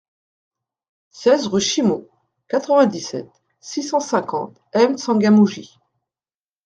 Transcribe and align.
seize 1.11 1.45
rue 1.45 1.61
Chimo, 1.61 2.09
quatre-vingt-dix-sept, 2.47 3.29
six 3.59 3.83
cent 3.83 3.99
cinquante, 3.99 4.59
M'Tsangamouji 4.73 5.77